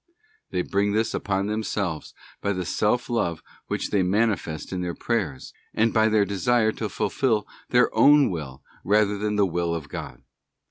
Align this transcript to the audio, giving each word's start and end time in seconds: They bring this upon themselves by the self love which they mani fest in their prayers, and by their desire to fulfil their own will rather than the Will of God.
They 0.49 0.63
bring 0.63 0.93
this 0.93 1.13
upon 1.13 1.45
themselves 1.45 2.15
by 2.41 2.53
the 2.53 2.65
self 2.65 3.07
love 3.07 3.43
which 3.67 3.91
they 3.91 4.01
mani 4.01 4.35
fest 4.35 4.73
in 4.73 4.81
their 4.81 4.95
prayers, 4.95 5.53
and 5.75 5.93
by 5.93 6.09
their 6.09 6.25
desire 6.25 6.71
to 6.71 6.89
fulfil 6.89 7.47
their 7.69 7.95
own 7.95 8.31
will 8.31 8.63
rather 8.83 9.15
than 9.19 9.35
the 9.35 9.45
Will 9.45 9.75
of 9.75 9.89
God. 9.89 10.23